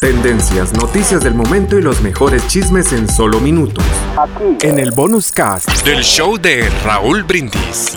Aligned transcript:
Tendencias, 0.00 0.72
noticias 0.72 1.22
del 1.22 1.34
momento 1.34 1.78
y 1.78 1.82
los 1.82 2.00
mejores 2.00 2.46
chismes 2.48 2.92
en 2.92 3.08
solo 3.08 3.40
minutos. 3.40 3.84
Aquí. 4.16 4.66
En 4.66 4.78
el 4.78 4.90
bonus 4.90 5.30
cast 5.30 5.68
Del 5.84 6.02
show 6.02 6.38
de 6.38 6.68
Raúl 6.84 7.22
Brindis. 7.22 7.96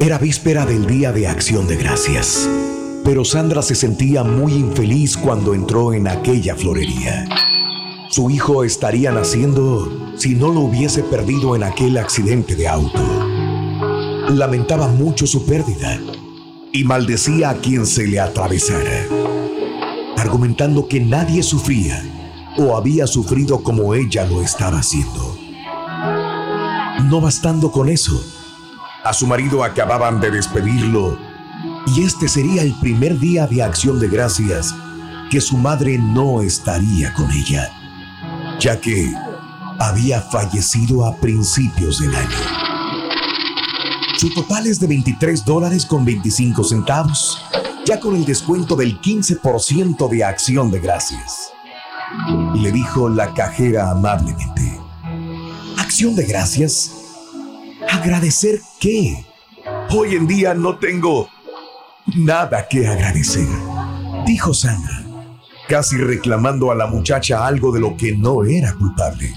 Era 0.00 0.18
víspera 0.18 0.66
del 0.66 0.86
Día 0.86 1.12
de 1.12 1.26
Acción 1.26 1.66
de 1.66 1.76
Gracias, 1.76 2.48
pero 3.04 3.24
Sandra 3.24 3.62
se 3.62 3.74
sentía 3.74 4.22
muy 4.22 4.52
infeliz 4.52 5.16
cuando 5.16 5.54
entró 5.54 5.92
en 5.92 6.06
aquella 6.06 6.54
florería. 6.54 7.24
Su 8.10 8.30
hijo 8.30 8.62
estaría 8.62 9.10
naciendo 9.10 10.14
si 10.16 10.34
no 10.34 10.52
lo 10.52 10.60
hubiese 10.60 11.02
perdido 11.02 11.56
en 11.56 11.64
aquel 11.64 11.98
accidente 11.98 12.54
de 12.54 12.68
auto. 12.68 13.25
Lamentaba 14.28 14.88
mucho 14.88 15.26
su 15.26 15.46
pérdida 15.46 16.00
y 16.72 16.84
maldecía 16.84 17.50
a 17.50 17.54
quien 17.54 17.86
se 17.86 18.06
le 18.06 18.18
atravesara, 18.18 19.06
argumentando 20.16 20.88
que 20.88 21.00
nadie 21.00 21.42
sufría 21.42 22.02
o 22.58 22.76
había 22.76 23.06
sufrido 23.06 23.62
como 23.62 23.94
ella 23.94 24.26
lo 24.26 24.42
estaba 24.42 24.80
haciendo. 24.80 25.38
No 27.04 27.20
bastando 27.20 27.70
con 27.70 27.88
eso, 27.88 28.20
a 29.04 29.12
su 29.12 29.28
marido 29.28 29.62
acababan 29.62 30.20
de 30.20 30.32
despedirlo 30.32 31.16
y 31.94 32.02
este 32.02 32.26
sería 32.26 32.62
el 32.62 32.74
primer 32.80 33.18
día 33.20 33.46
de 33.46 33.62
acción 33.62 34.00
de 34.00 34.08
gracias 34.08 34.74
que 35.30 35.40
su 35.40 35.56
madre 35.56 35.98
no 35.98 36.42
estaría 36.42 37.14
con 37.14 37.30
ella, 37.30 37.70
ya 38.58 38.80
que 38.80 39.14
había 39.78 40.20
fallecido 40.20 41.06
a 41.06 41.14
principios 41.16 42.00
del 42.00 42.14
año. 42.14 42.75
Su 44.16 44.30
total 44.30 44.66
es 44.66 44.80
de 44.80 44.86
23 44.86 45.44
dólares 45.44 45.84
con 45.84 46.02
25 46.02 46.64
centavos, 46.64 47.38
ya 47.84 48.00
con 48.00 48.16
el 48.16 48.24
descuento 48.24 48.74
del 48.74 48.98
15% 48.98 50.08
de 50.08 50.24
acción 50.24 50.70
de 50.70 50.80
gracias. 50.80 51.52
Le 52.54 52.72
dijo 52.72 53.10
la 53.10 53.34
cajera 53.34 53.90
amablemente. 53.90 54.80
¿Acción 55.76 56.16
de 56.16 56.24
gracias? 56.24 56.92
¿Agradecer 57.90 58.62
qué? 58.80 59.22
Hoy 59.90 60.14
en 60.14 60.26
día 60.26 60.54
no 60.54 60.78
tengo 60.78 61.28
nada 62.14 62.66
que 62.68 62.86
agradecer, 62.86 63.48
dijo 64.24 64.54
Sandra, 64.54 65.04
casi 65.68 65.98
reclamando 65.98 66.70
a 66.70 66.74
la 66.74 66.86
muchacha 66.86 67.46
algo 67.46 67.70
de 67.70 67.80
lo 67.80 67.96
que 67.98 68.16
no 68.16 68.44
era 68.44 68.72
culpable. 68.72 69.34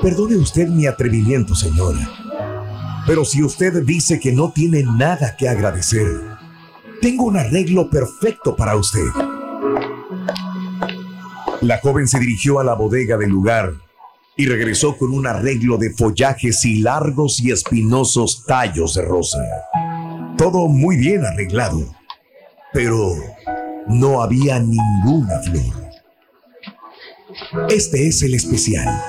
Perdone 0.00 0.36
usted 0.36 0.68
mi 0.68 0.86
atrevimiento, 0.86 1.54
señora, 1.54 2.25
pero 3.06 3.24
si 3.24 3.42
usted 3.42 3.82
dice 3.84 4.18
que 4.18 4.32
no 4.32 4.50
tiene 4.50 4.82
nada 4.82 5.36
que 5.36 5.48
agradecer, 5.48 6.06
tengo 7.00 7.24
un 7.24 7.36
arreglo 7.36 7.88
perfecto 7.88 8.56
para 8.56 8.76
usted. 8.76 9.06
La 11.60 11.78
joven 11.78 12.08
se 12.08 12.18
dirigió 12.18 12.58
a 12.58 12.64
la 12.64 12.74
bodega 12.74 13.16
del 13.16 13.30
lugar 13.30 13.72
y 14.36 14.46
regresó 14.46 14.96
con 14.96 15.12
un 15.12 15.26
arreglo 15.26 15.78
de 15.78 15.94
follajes 15.94 16.64
y 16.64 16.80
largos 16.80 17.40
y 17.40 17.50
espinosos 17.50 18.44
tallos 18.46 18.94
de 18.94 19.02
rosa. 19.02 19.38
Todo 20.36 20.68
muy 20.68 20.96
bien 20.96 21.24
arreglado, 21.24 21.94
pero 22.72 23.14
no 23.88 24.22
había 24.22 24.58
ninguna 24.58 25.40
flor. 25.40 25.86
Este 27.68 28.06
es 28.06 28.22
el 28.22 28.34
especial. 28.34 29.02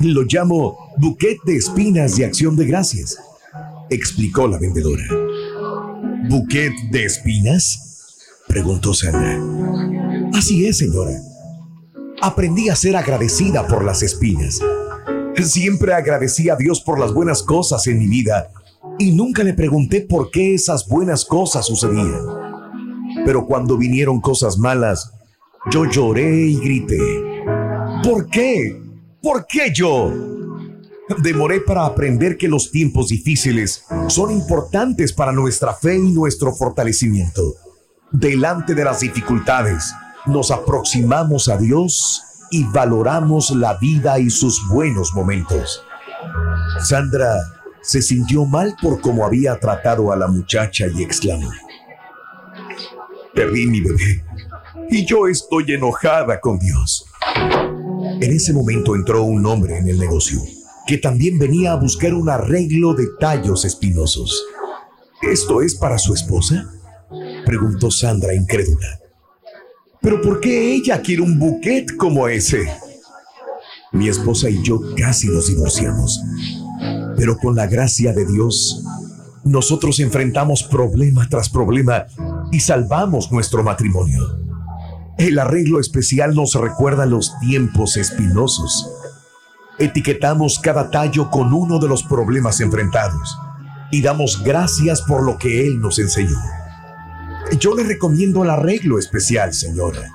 Lo 0.00 0.22
llamo 0.22 0.92
buquet 0.98 1.38
de 1.44 1.56
espinas 1.56 2.16
de 2.16 2.26
acción 2.26 2.56
de 2.56 2.66
gracias, 2.66 3.16
explicó 3.90 4.48
la 4.48 4.58
vendedora. 4.58 5.04
¿Buquet 6.28 6.72
de 6.90 7.04
espinas? 7.04 8.14
preguntó 8.48 8.94
Sandra. 8.94 9.40
Así 10.34 10.66
es, 10.66 10.78
señora 10.78 11.12
aprendí 12.20 12.68
a 12.68 12.76
ser 12.76 12.96
agradecida 12.96 13.66
por 13.66 13.84
las 13.84 14.02
espinas. 14.02 14.60
Siempre 15.42 15.92
agradecí 15.92 16.48
a 16.48 16.56
Dios 16.56 16.80
por 16.80 16.98
las 16.98 17.12
buenas 17.12 17.42
cosas 17.42 17.86
en 17.86 17.98
mi 17.98 18.06
vida 18.06 18.50
y 18.98 19.12
nunca 19.12 19.44
le 19.44 19.54
pregunté 19.54 20.00
por 20.00 20.30
qué 20.30 20.54
esas 20.54 20.88
buenas 20.88 21.24
cosas 21.24 21.66
sucedían. 21.66 22.20
Pero 23.24 23.46
cuando 23.46 23.76
vinieron 23.76 24.20
cosas 24.20 24.58
malas, 24.58 25.12
yo 25.70 25.84
lloré 25.84 26.46
y 26.46 26.58
grité. 26.58 26.98
¿Por 28.02 28.28
qué? 28.28 28.80
¿Por 29.22 29.46
qué 29.46 29.72
yo? 29.72 30.35
Demoré 31.08 31.60
para 31.60 31.86
aprender 31.86 32.36
que 32.36 32.48
los 32.48 32.72
tiempos 32.72 33.08
difíciles 33.08 33.84
son 34.08 34.32
importantes 34.32 35.12
para 35.12 35.30
nuestra 35.30 35.72
fe 35.72 35.96
y 35.96 36.10
nuestro 36.10 36.52
fortalecimiento. 36.52 37.54
Delante 38.10 38.74
de 38.74 38.84
las 38.84 39.00
dificultades, 39.00 39.92
nos 40.26 40.50
aproximamos 40.50 41.48
a 41.48 41.58
Dios 41.58 42.22
y 42.50 42.64
valoramos 42.64 43.52
la 43.52 43.74
vida 43.74 44.18
y 44.18 44.30
sus 44.30 44.66
buenos 44.68 45.14
momentos. 45.14 45.84
Sandra 46.80 47.36
se 47.82 48.02
sintió 48.02 48.44
mal 48.44 48.74
por 48.82 49.00
cómo 49.00 49.24
había 49.24 49.60
tratado 49.60 50.10
a 50.10 50.16
la 50.16 50.26
muchacha 50.26 50.86
y 50.92 51.04
exclamó, 51.04 51.50
perdí 53.32 53.66
mi 53.66 53.80
bebé 53.80 54.24
y 54.90 55.06
yo 55.06 55.28
estoy 55.28 55.72
enojada 55.72 56.40
con 56.40 56.58
Dios. 56.58 57.06
En 58.20 58.32
ese 58.32 58.52
momento 58.52 58.96
entró 58.96 59.22
un 59.22 59.46
hombre 59.46 59.78
en 59.78 59.88
el 59.88 59.98
negocio 60.00 60.40
que 60.86 60.98
también 60.98 61.38
venía 61.38 61.72
a 61.72 61.76
buscar 61.76 62.14
un 62.14 62.28
arreglo 62.28 62.94
de 62.94 63.06
tallos 63.18 63.64
espinosos. 63.64 64.44
¿Esto 65.22 65.62
es 65.62 65.74
para 65.74 65.98
su 65.98 66.14
esposa? 66.14 66.70
Preguntó 67.44 67.90
Sandra 67.90 68.34
incrédula. 68.34 69.00
Pero 70.00 70.20
¿por 70.20 70.40
qué 70.40 70.74
ella 70.74 71.02
quiere 71.02 71.22
un 71.22 71.38
buquet 71.38 71.96
como 71.96 72.28
ese? 72.28 72.66
Mi 73.92 74.08
esposa 74.08 74.50
y 74.50 74.62
yo 74.62 74.80
casi 74.96 75.28
nos 75.28 75.48
divorciamos. 75.48 76.20
Pero 77.16 77.36
con 77.38 77.56
la 77.56 77.66
gracia 77.66 78.12
de 78.12 78.26
Dios, 78.26 78.84
nosotros 79.44 80.00
enfrentamos 80.00 80.64
problema 80.64 81.26
tras 81.28 81.48
problema 81.48 82.06
y 82.52 82.60
salvamos 82.60 83.32
nuestro 83.32 83.62
matrimonio. 83.62 84.38
El 85.18 85.38
arreglo 85.38 85.80
especial 85.80 86.34
nos 86.34 86.54
recuerda 86.54 87.06
los 87.06 87.32
tiempos 87.40 87.96
espinosos. 87.96 88.86
Etiquetamos 89.78 90.58
cada 90.58 90.90
tallo 90.90 91.30
con 91.30 91.52
uno 91.52 91.78
de 91.78 91.88
los 91.88 92.02
problemas 92.02 92.60
enfrentados 92.60 93.38
y 93.90 94.02
damos 94.02 94.42
gracias 94.42 95.02
por 95.02 95.22
lo 95.22 95.38
que 95.38 95.66
Él 95.66 95.80
nos 95.80 95.98
enseñó. 95.98 96.38
Yo 97.60 97.74
le 97.74 97.84
recomiendo 97.84 98.42
el 98.42 98.50
arreglo 98.50 98.98
especial, 98.98 99.52
señora. 99.52 100.10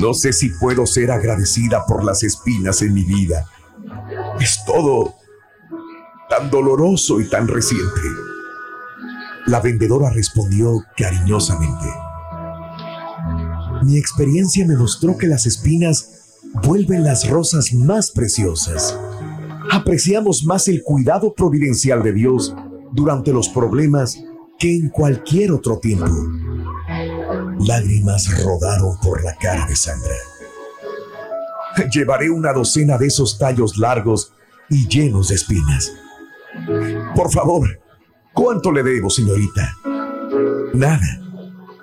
No 0.00 0.14
sé 0.14 0.32
si 0.32 0.50
puedo 0.50 0.84
ser 0.84 1.10
agradecida 1.10 1.86
por 1.86 2.04
las 2.04 2.22
espinas 2.22 2.82
en 2.82 2.92
mi 2.92 3.04
vida. 3.04 3.46
Es 4.40 4.64
todo 4.66 5.14
tan 6.28 6.50
doloroso 6.50 7.20
y 7.20 7.28
tan 7.28 7.46
reciente. 7.46 8.00
La 9.46 9.60
vendedora 9.60 10.10
respondió 10.10 10.84
cariñosamente. 10.96 11.86
Mi 13.84 13.96
experiencia 13.96 14.66
me 14.66 14.76
mostró 14.76 15.16
que 15.16 15.28
las 15.28 15.46
espinas 15.46 16.15
vuelven 16.62 17.04
las 17.04 17.28
rosas 17.28 17.72
más 17.72 18.10
preciosas. 18.10 18.98
Apreciamos 19.70 20.44
más 20.44 20.68
el 20.68 20.82
cuidado 20.82 21.34
providencial 21.34 22.02
de 22.02 22.12
Dios 22.12 22.54
durante 22.92 23.32
los 23.32 23.48
problemas 23.48 24.22
que 24.58 24.74
en 24.74 24.88
cualquier 24.88 25.52
otro 25.52 25.78
tiempo. 25.78 26.10
Lágrimas 27.60 28.42
rodaron 28.44 28.98
por 29.00 29.22
la 29.22 29.34
cara 29.36 29.66
de 29.66 29.76
Sandra. 29.76 30.14
Llevaré 31.92 32.30
una 32.30 32.52
docena 32.52 32.96
de 32.96 33.06
esos 33.06 33.38
tallos 33.38 33.76
largos 33.76 34.32
y 34.70 34.88
llenos 34.88 35.28
de 35.28 35.34
espinas. 35.34 35.92
Por 37.14 37.30
favor, 37.30 37.80
¿cuánto 38.32 38.72
le 38.72 38.82
debo, 38.82 39.10
señorita? 39.10 39.74
Nada. 40.74 41.20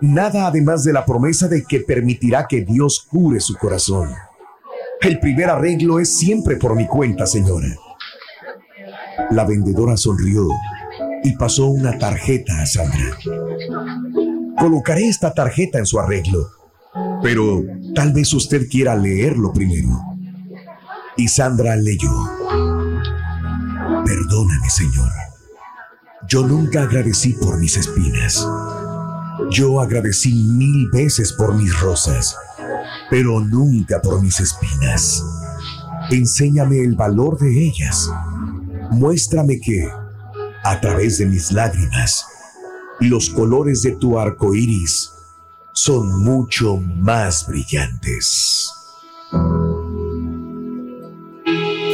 Nada 0.01 0.47
además 0.47 0.83
de 0.83 0.93
la 0.93 1.05
promesa 1.05 1.47
de 1.47 1.63
que 1.63 1.79
permitirá 1.79 2.47
que 2.47 2.61
Dios 2.61 3.05
cure 3.09 3.39
su 3.39 3.55
corazón. 3.55 4.09
El 5.03 5.19
primer 5.19 5.49
arreglo 5.49 5.99
es 5.99 6.15
siempre 6.15 6.55
por 6.55 6.75
mi 6.75 6.87
cuenta, 6.87 7.25
señora. 7.25 7.67
La 9.31 9.45
vendedora 9.45 9.97
sonrió 9.97 10.47
y 11.23 11.35
pasó 11.35 11.67
una 11.67 11.97
tarjeta 11.97 12.61
a 12.61 12.65
Sandra. 12.65 13.17
Colocaré 14.57 15.09
esta 15.09 15.33
tarjeta 15.33 15.79
en 15.79 15.85
su 15.85 15.99
arreglo, 15.99 16.49
pero 17.21 17.61
tal 17.93 18.13
vez 18.13 18.33
usted 18.33 18.67
quiera 18.69 18.95
leerlo 18.95 19.51
primero. 19.51 19.89
Y 21.17 21.27
Sandra 21.27 21.75
leyó. 21.75 22.11
Perdóname, 24.05 24.69
Señor. 24.69 25.11
Yo 26.29 26.47
nunca 26.47 26.83
agradecí 26.83 27.33
por 27.33 27.59
mis 27.59 27.75
espinas. 27.75 28.47
Yo 29.51 29.81
agradecí 29.81 30.33
mil 30.33 30.89
veces 30.91 31.33
por 31.33 31.55
mis 31.55 31.77
rosas, 31.81 32.37
pero 33.13 33.39
nunca 33.41 34.01
por 34.01 34.23
mis 34.23 34.39
espinas. 34.39 35.23
Enséñame 36.09 36.79
el 36.79 36.95
valor 36.95 37.37
de 37.37 37.67
ellas. 37.67 38.09
Muéstrame 38.89 39.59
que, 39.61 39.87
a 40.63 40.81
través 40.81 41.19
de 41.19 41.27
mis 41.27 41.51
lágrimas, 41.51 42.25
los 42.99 43.29
colores 43.29 43.83
de 43.83 43.91
tu 43.97 44.17
arco 44.17 44.55
iris 44.55 45.11
son 45.73 46.23
mucho 46.23 46.77
más 46.77 47.45
brillantes. 47.45 48.71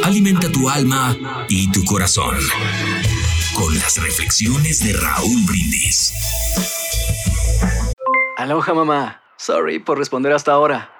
Alimenta 0.02 0.50
tu 0.50 0.70
alma 0.70 1.14
y 1.50 1.70
tu 1.70 1.84
corazón 1.84 2.36
con 3.54 3.78
las 3.78 4.02
reflexiones 4.02 4.82
de 4.82 4.94
Raúl 4.94 5.44
Brindis. 5.46 6.14
Aloha 8.38 8.72
mamá. 8.72 9.20
Sorry 9.36 9.80
por 9.80 9.98
responder 9.98 10.32
hasta 10.32 10.52
ahora. 10.52 10.99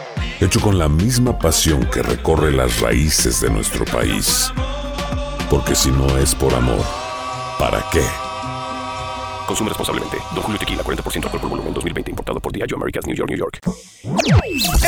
hecho 0.39 0.59
con 0.59 0.77
la 0.77 0.89
misma 0.89 1.37
pasión 1.37 1.85
que 1.85 2.01
recorre 2.01 2.51
las 2.51 2.79
raíces 2.79 3.41
de 3.41 3.49
nuestro 3.49 3.85
país. 3.85 4.51
Porque 5.49 5.75
si 5.75 5.91
no 5.91 6.17
es 6.17 6.33
por 6.33 6.53
amor, 6.53 6.83
¿para 7.59 7.83
qué? 7.91 8.03
Consume 9.45 9.69
responsablemente. 9.69 10.17
Don 10.33 10.43
Julio 10.43 10.59
Tequila, 10.59 10.83
40% 10.83 11.25
alcohol 11.25 11.41
por 11.41 11.49
volumen, 11.49 11.73
2020. 11.73 12.11
Importado 12.11 12.39
por 12.39 12.53
Diageo 12.53 12.77
Americas, 12.77 13.05
New 13.05 13.15
York, 13.15 13.29
New 13.29 13.37
York. 13.37 13.59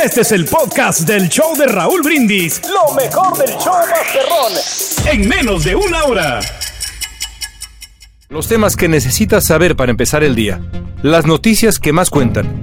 Este 0.04 0.22
es 0.22 0.32
el 0.32 0.46
podcast 0.46 1.02
del 1.02 1.28
show 1.30 1.56
de 1.58 1.68
Raúl 1.68 2.02
Brindis. 2.02 2.62
Lo 2.70 2.94
mejor 2.96 3.38
del 3.38 3.58
show 3.58 3.74
Masterrón. 3.90 4.54
En 5.12 5.28
menos 5.28 5.66
de 5.66 5.76
una 5.76 6.04
hora. 6.06 6.40
Los 8.30 8.48
temas 8.48 8.76
que 8.76 8.88
necesitas 8.88 9.46
saber 9.46 9.76
para 9.76 9.92
empezar 9.92 10.24
el 10.24 10.34
día. 10.34 10.62
Las 11.02 11.26
noticias 11.26 11.78
que 11.80 11.92
más 11.92 12.10
cuentan. 12.10 12.63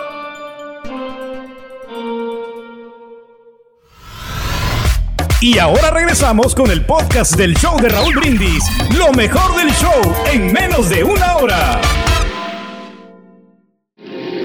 Y 5.43 5.57
ahora 5.57 5.89
regresamos 5.89 6.53
con 6.53 6.69
el 6.69 6.85
podcast 6.85 7.35
del 7.35 7.55
show 7.55 7.75
de 7.81 7.89
Raúl 7.89 8.13
Brindis. 8.13 8.63
Lo 8.95 9.11
mejor 9.11 9.57
del 9.57 9.73
show 9.73 10.13
en 10.31 10.53
menos 10.53 10.87
de 10.87 11.03
una 11.03 11.37
hora. 11.37 11.81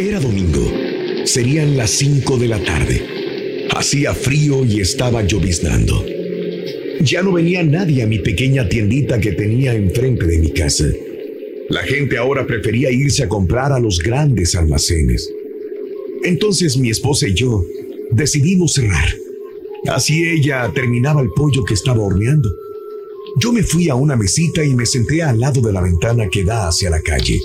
Era 0.00 0.18
domingo. 0.20 0.62
Serían 1.26 1.76
las 1.76 1.90
5 1.90 2.38
de 2.38 2.48
la 2.48 2.58
tarde. 2.60 3.66
Hacía 3.76 4.14
frío 4.14 4.64
y 4.64 4.80
estaba 4.80 5.20
lloviznando. 5.20 6.02
Ya 7.02 7.22
no 7.22 7.32
venía 7.32 7.62
nadie 7.62 8.02
a 8.02 8.06
mi 8.06 8.20
pequeña 8.20 8.66
tiendita 8.66 9.20
que 9.20 9.32
tenía 9.32 9.74
enfrente 9.74 10.24
de 10.24 10.38
mi 10.38 10.50
casa. 10.50 10.86
La 11.68 11.82
gente 11.82 12.16
ahora 12.16 12.46
prefería 12.46 12.90
irse 12.90 13.22
a 13.22 13.28
comprar 13.28 13.70
a 13.70 13.78
los 13.78 13.98
grandes 13.98 14.54
almacenes. 14.54 15.30
Entonces 16.24 16.78
mi 16.78 16.88
esposa 16.88 17.28
y 17.28 17.34
yo 17.34 17.62
decidimos 18.12 18.72
cerrar. 18.72 19.25
Así 19.88 20.28
ella 20.28 20.70
terminaba 20.74 21.20
el 21.20 21.30
pollo 21.30 21.64
que 21.64 21.74
estaba 21.74 22.02
horneando. 22.02 22.50
Yo 23.38 23.52
me 23.52 23.62
fui 23.62 23.88
a 23.88 23.94
una 23.94 24.16
mesita 24.16 24.64
y 24.64 24.74
me 24.74 24.86
senté 24.86 25.22
al 25.22 25.38
lado 25.38 25.60
de 25.60 25.72
la 25.72 25.82
ventana 25.82 26.28
que 26.30 26.42
da 26.42 26.68
hacia 26.68 26.88
la 26.88 27.02
calle. 27.02 27.38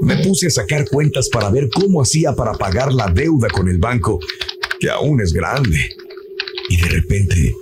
Me 0.00 0.18
puse 0.18 0.48
a 0.48 0.50
sacar 0.50 0.86
cuentas 0.88 1.28
para 1.30 1.50
ver 1.50 1.70
cómo 1.70 2.02
hacía 2.02 2.34
para 2.34 2.52
pagar 2.52 2.92
la 2.92 3.08
deuda 3.08 3.48
con 3.48 3.68
el 3.68 3.78
banco, 3.78 4.20
que 4.78 4.90
aún 4.90 5.20
es 5.20 5.32
grande. 5.32 5.78
Y 6.68 6.76
de 6.76 6.88
repente 6.88 7.54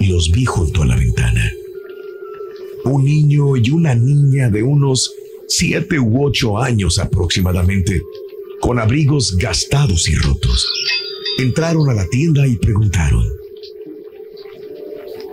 los 0.00 0.30
vi 0.30 0.44
junto 0.44 0.82
a 0.82 0.86
la 0.86 0.96
ventana. 0.96 1.50
Un 2.84 3.04
niño 3.04 3.56
y 3.56 3.70
una 3.70 3.94
niña 3.94 4.50
de 4.50 4.62
unos 4.62 5.14
siete 5.48 5.98
u 5.98 6.26
ocho 6.26 6.58
años 6.58 6.98
aproximadamente, 6.98 8.02
con 8.60 8.78
abrigos 8.78 9.36
gastados 9.36 10.08
y 10.08 10.14
rotos. 10.14 10.66
Entraron 11.38 11.88
a 11.90 11.94
la 11.94 12.06
tienda 12.08 12.46
y 12.46 12.56
preguntaron, 12.56 13.24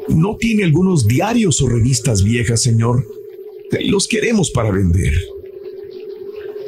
¿No 0.09 0.37
tiene 0.37 0.63
algunos 0.63 1.07
diarios 1.07 1.61
o 1.61 1.69
revistas 1.69 2.23
viejas, 2.23 2.61
señor? 2.63 3.07
Los 3.81 4.07
queremos 4.07 4.49
para 4.49 4.71
vender. 4.71 5.13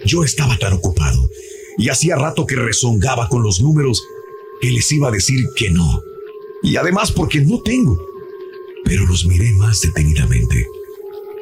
Yo 0.05 0.23
estaba 0.23 0.57
tan 0.59 0.73
ocupado 0.73 1.27
y 1.77 1.89
hacía 1.89 2.15
rato 2.15 2.45
que 2.45 2.55
rezongaba 2.55 3.27
con 3.29 3.41
los 3.41 3.59
números 3.59 4.03
que 4.61 4.69
les 4.69 4.91
iba 4.91 5.07
a 5.07 5.11
decir 5.11 5.43
que 5.55 5.71
no. 5.71 6.03
Y 6.61 6.75
además 6.75 7.11
porque 7.11 7.41
no 7.41 7.61
tengo. 7.61 7.99
Pero 8.85 9.07
los 9.07 9.25
miré 9.25 9.51
más 9.53 9.81
detenidamente. 9.81 10.67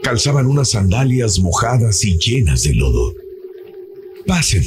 Calzaban 0.02 0.46
unas 0.46 0.72
sandalias 0.72 1.40
mojadas 1.40 2.04
y 2.06 2.18
llenas 2.18 2.64
de 2.64 2.76
lodo. 2.76 3.14
Pasen, 4.26 4.66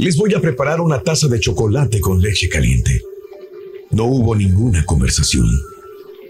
les 0.00 0.16
voy 0.16 0.32
a 0.32 0.40
preparar 0.40 0.80
una 0.80 1.02
taza 1.02 1.28
de 1.28 1.38
chocolate 1.38 2.00
con 2.00 2.22
leche 2.22 2.48
caliente. 2.48 3.02
No 3.90 4.04
hubo 4.06 4.34
ninguna 4.34 4.82
conversación. 4.86 5.46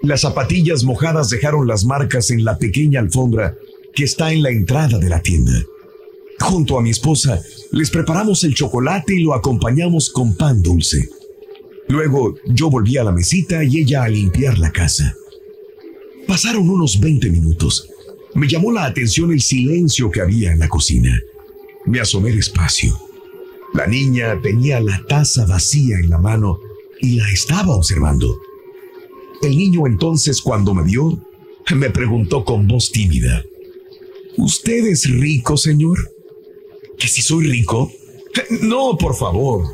Las 0.03 0.23
zapatillas 0.23 0.83
mojadas 0.83 1.31
dejaron 1.31 1.69
las 1.69 1.85
marcas 1.85 2.31
en 2.31 2.45
la 2.45 2.59
pequeña 2.59 2.99
alfombra 2.99 3.55
que 3.95 4.03
está 4.03 4.33
en 4.33 4.43
la 4.43 4.51
entrada 4.51 4.99
de 4.99 5.09
la 5.09 5.23
tienda. 5.23 5.63
Junto 6.41 6.79
a 6.79 6.83
mi 6.83 6.91
esposa, 6.91 7.41
les 7.71 7.91
preparamos 7.91 8.43
el 8.43 8.55
chocolate 8.55 9.15
y 9.15 9.23
lo 9.23 9.35
acompañamos 9.35 10.11
con 10.11 10.35
pan 10.35 10.63
dulce. 10.63 11.09
Luego 11.87 12.35
yo 12.47 12.71
volví 12.71 12.97
a 12.97 13.05
la 13.05 13.13
mesita 13.13 13.63
y 13.63 13.79
ella 13.79 14.03
a 14.03 14.09
limpiar 14.09 14.59
la 14.59 14.73
casa. 14.73 15.15
Pasaron 16.27 16.69
unos 16.69 16.99
20 16.99 17.31
minutos. 17.31 17.89
Me 18.35 18.49
llamó 18.49 18.73
la 18.73 18.85
atención 18.85 19.33
el 19.33 19.43
silencio 19.43 20.11
que 20.11 20.23
había 20.23 20.51
en 20.51 20.59
la 20.59 20.69
cocina. 20.69 21.21
Me 21.85 22.01
asomé 22.01 22.33
despacio. 22.33 23.10
La 23.75 23.87
niña 23.87 24.41
tenía 24.43 24.81
la 24.81 25.05
taza 25.09 25.47
vacía 25.47 25.99
en 25.99 26.11
la 26.11 26.19
mano 26.19 26.59
y 27.01 27.17
la 27.17 27.31
estaba 27.31 27.77
observando. 27.77 28.41
El 29.43 29.57
niño 29.57 29.87
entonces 29.87 30.43
cuando 30.43 30.75
me 30.75 30.83
vio, 30.83 31.19
me 31.75 31.91
preguntó 31.91 32.45
con 32.45 32.67
voz 32.67 32.91
tímida, 32.91 33.45
¿Usted 34.37 34.87
es 34.87 35.09
rico, 35.11 35.57
señor? 35.57 35.99
¿Que 36.99 37.09
si 37.09 37.21
soy 37.21 37.47
rico? 37.47 37.93
No, 38.63 38.97
por 38.97 39.15
favor, 39.15 39.65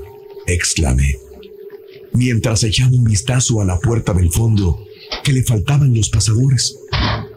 exclamé, 0.46 1.18
mientras 2.12 2.64
echaba 2.64 2.90
un 2.90 3.04
vistazo 3.04 3.60
a 3.60 3.64
la 3.64 3.78
puerta 3.78 4.12
del 4.12 4.32
fondo 4.32 4.84
que 5.22 5.32
le 5.32 5.42
faltaban 5.42 5.94
los 5.94 6.08
pasadores. 6.08 6.78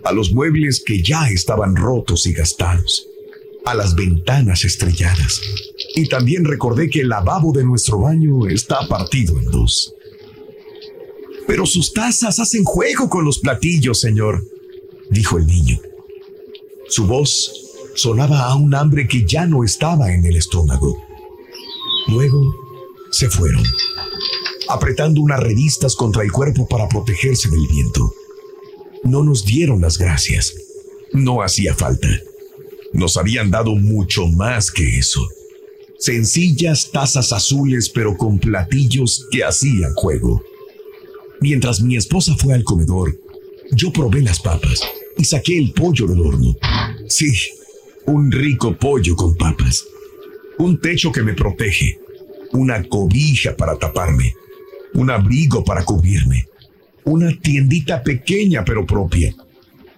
a 0.03 0.11
los 0.13 0.31
muebles 0.31 0.81
que 0.83 1.03
ya 1.03 1.29
estaban 1.29 1.75
rotos 1.75 2.25
y 2.25 2.33
gastados, 2.33 3.05
a 3.65 3.73
las 3.73 3.95
ventanas 3.95 4.63
estrelladas. 4.63 5.41
Y 5.95 6.07
también 6.07 6.45
recordé 6.45 6.89
que 6.89 7.01
el 7.01 7.09
lavabo 7.09 7.51
de 7.51 7.63
nuestro 7.63 7.99
baño 7.99 8.47
está 8.47 8.87
partido 8.87 9.39
en 9.39 9.45
dos. 9.45 9.93
Pero 11.47 11.65
sus 11.65 11.93
tazas 11.93 12.39
hacen 12.39 12.63
juego 12.63 13.09
con 13.09 13.25
los 13.25 13.39
platillos, 13.39 13.99
señor, 13.99 14.43
dijo 15.09 15.37
el 15.37 15.47
niño. 15.47 15.79
Su 16.87 17.07
voz 17.07 17.51
sonaba 17.95 18.45
a 18.45 18.55
un 18.55 18.73
hambre 18.75 19.07
que 19.07 19.25
ya 19.25 19.45
no 19.45 19.63
estaba 19.63 20.13
en 20.13 20.25
el 20.25 20.35
estómago. 20.35 20.97
Luego 22.07 22.41
se 23.11 23.29
fueron, 23.29 23.63
apretando 24.67 25.21
unas 25.21 25.39
revistas 25.39 25.95
contra 25.95 26.23
el 26.23 26.31
cuerpo 26.31 26.67
para 26.67 26.87
protegerse 26.87 27.49
del 27.49 27.67
viento. 27.67 28.13
No 29.03 29.23
nos 29.23 29.45
dieron 29.45 29.81
las 29.81 29.97
gracias. 29.97 30.53
No 31.13 31.41
hacía 31.41 31.73
falta. 31.73 32.07
Nos 32.93 33.17
habían 33.17 33.51
dado 33.51 33.75
mucho 33.75 34.27
más 34.27 34.71
que 34.71 34.97
eso. 34.97 35.27
Sencillas 35.99 36.91
tazas 36.91 37.33
azules 37.33 37.89
pero 37.89 38.17
con 38.17 38.39
platillos 38.39 39.27
que 39.31 39.43
hacían 39.43 39.93
juego. 39.95 40.41
Mientras 41.41 41.81
mi 41.81 41.95
esposa 41.95 42.35
fue 42.35 42.53
al 42.53 42.63
comedor, 42.63 43.17
yo 43.71 43.91
probé 43.91 44.21
las 44.21 44.39
papas 44.39 44.81
y 45.17 45.25
saqué 45.25 45.57
el 45.57 45.73
pollo 45.73 46.07
del 46.07 46.21
horno. 46.21 46.55
Sí, 47.07 47.31
un 48.05 48.31
rico 48.31 48.75
pollo 48.77 49.15
con 49.15 49.35
papas. 49.35 49.85
Un 50.57 50.79
techo 50.79 51.11
que 51.11 51.21
me 51.21 51.33
protege. 51.33 51.99
Una 52.53 52.83
cobija 52.83 53.55
para 53.55 53.77
taparme. 53.77 54.33
Un 54.93 55.11
abrigo 55.11 55.63
para 55.63 55.85
cubrirme. 55.85 56.47
Una 57.03 57.31
tiendita 57.39 58.01
pequeña 58.01 58.65
pero 58.65 58.85
propia. 58.85 59.35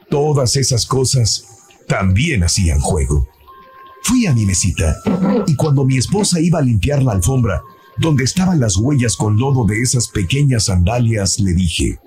Todas 0.10 0.55
esas 0.57 0.86
cosas 0.86 1.45
también 1.91 2.41
hacían 2.41 2.79
juego. 2.79 3.27
Fui 4.03 4.25
a 4.25 4.33
mi 4.33 4.45
mesita 4.45 4.95
y 5.45 5.55
cuando 5.57 5.83
mi 5.83 5.98
esposa 5.98 6.39
iba 6.39 6.60
a 6.60 6.62
limpiar 6.62 7.03
la 7.03 7.12
alfombra, 7.12 7.62
donde 7.98 8.24
estaban 8.24 8.62
las 8.62 8.77
huellas 8.77 9.17
con 9.17 9.38
lodo 9.38 9.65
de 9.65 9.81
esas 9.81 10.07
pequeñas 10.07 10.65
sandalias, 10.65 11.38
le 11.41 11.53
dije, 11.53 12.00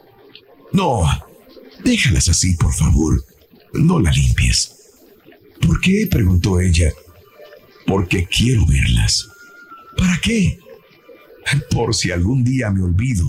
no, 0.72 1.02
déjalas 1.84 2.30
así, 2.30 2.56
por 2.56 2.72
favor, 2.72 3.22
no 3.74 4.00
la 4.00 4.10
limpies. 4.10 4.74
¿Por 5.60 5.78
qué? 5.82 6.08
preguntó 6.10 6.60
ella. 6.60 6.90
Porque 7.86 8.26
quiero 8.26 8.64
verlas. 8.64 9.28
¿Para 9.98 10.18
qué? 10.22 10.58
Por 11.70 11.94
si 11.94 12.10
algún 12.10 12.42
día 12.42 12.70
me 12.70 12.82
olvido 12.82 13.26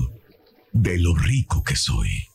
de 0.71 0.97
lo 0.99 1.13
rico 1.15 1.61
que 1.65 1.75
soy. 1.75 2.29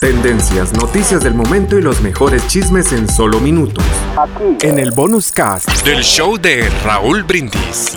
Tendencias, 0.00 0.72
noticias 0.72 1.22
del 1.22 1.34
momento 1.34 1.78
y 1.78 1.82
los 1.82 2.00
mejores 2.00 2.46
chismes 2.48 2.92
en 2.92 3.08
solo 3.08 3.38
minutos. 3.40 3.84
Aquí. 4.16 4.66
En 4.66 4.78
el 4.78 4.90
bonus 4.90 5.30
cast 5.30 5.68
del 5.84 6.02
show 6.02 6.36
de 6.36 6.68
Raúl 6.82 7.22
Brindis. 7.22 7.96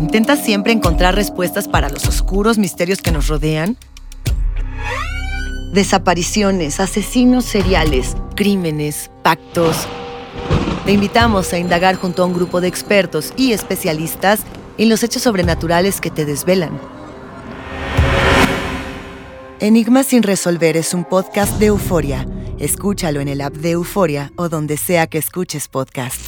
¿Intentas 0.00 0.44
siempre 0.44 0.72
encontrar 0.72 1.14
respuestas 1.14 1.68
para 1.68 1.88
los 1.88 2.06
oscuros 2.08 2.58
misterios 2.58 3.00
que 3.00 3.12
nos 3.12 3.28
rodean? 3.28 3.76
Desapariciones, 5.72 6.80
asesinos 6.80 7.44
seriales, 7.44 8.16
crímenes, 8.34 9.10
pactos. 9.22 9.86
Te 10.84 10.92
invitamos 10.92 11.52
a 11.52 11.58
indagar 11.58 11.96
junto 11.96 12.22
a 12.22 12.26
un 12.26 12.34
grupo 12.34 12.60
de 12.60 12.68
expertos 12.68 13.32
y 13.36 13.52
especialistas 13.52 14.40
en 14.78 14.88
los 14.88 15.02
hechos 15.02 15.22
sobrenaturales 15.22 16.00
que 16.00 16.10
te 16.10 16.24
desvelan. 16.24 16.78
Enigma 19.60 20.02
sin 20.02 20.22
resolver 20.22 20.76
es 20.76 20.92
un 20.94 21.04
podcast 21.04 21.58
de 21.58 21.66
euforia. 21.66 22.26
Escúchalo 22.58 23.20
en 23.20 23.28
el 23.28 23.40
app 23.40 23.54
de 23.54 23.72
Euforia 23.72 24.32
o 24.36 24.48
donde 24.48 24.76
sea 24.76 25.06
que 25.06 25.18
escuches 25.18 25.68
podcast. 25.68 26.20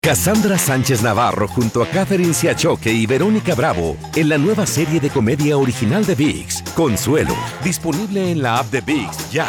Cassandra 0.00 0.56
Sánchez 0.56 1.02
Navarro 1.02 1.48
junto 1.48 1.82
a 1.82 1.86
Catherine 1.86 2.32
Siachoque 2.32 2.92
y 2.92 3.04
Verónica 3.04 3.54
Bravo 3.54 3.96
en 4.14 4.28
la 4.28 4.38
nueva 4.38 4.64
serie 4.64 5.00
de 5.00 5.10
comedia 5.10 5.58
original 5.58 6.06
de 6.06 6.14
VIX, 6.14 6.62
Consuelo, 6.74 7.34
disponible 7.64 8.30
en 8.30 8.40
la 8.40 8.58
app 8.58 8.70
de 8.70 8.80
VIX 8.80 9.30
ya. 9.30 9.48